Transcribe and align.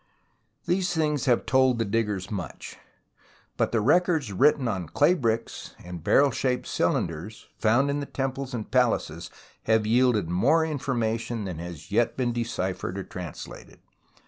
These 0.65 0.95
things 0.95 1.25
have 1.25 1.45
told 1.45 1.77
the 1.77 1.85
diggers 1.85 2.31
much, 2.31 2.77
but 3.55 3.71
the 3.71 3.81
records 3.81 4.33
written 4.33 4.67
on 4.67 4.89
clay 4.89 5.13
bricks 5.13 5.75
and 5.83 6.03
barrel 6.03 6.31
shaped 6.31 6.65
cylinders 6.65 7.49
found 7.59 7.87
in 7.91 7.99
the 7.99 8.07
temples 8.07 8.55
and 8.55 8.71
palaces 8.71 9.29
have 9.65 9.85
yielded 9.85 10.27
more 10.27 10.65
information 10.65 11.45
than 11.45 11.59
has 11.59 11.91
yet 11.91 12.17
been 12.17 12.33
de 12.33 12.43
ciphered 12.45 12.97
or 12.97 13.03
translated. 13.03 13.79